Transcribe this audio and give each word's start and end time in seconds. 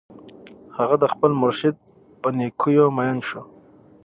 هغه 0.77 0.95
د 0.99 1.05
خپل 1.13 1.31
مرشد 1.41 1.75
په 2.21 2.27
نېکیو 2.37 2.85
مین 2.97 3.17
شو 3.27 3.41